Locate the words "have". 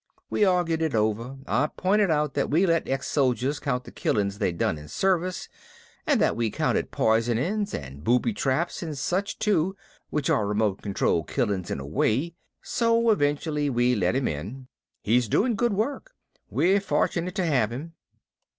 17.45-17.71